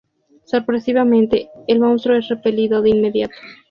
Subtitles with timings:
[0.45, 3.35] Sorpresivamente, el monstruo es repelido de inmediato.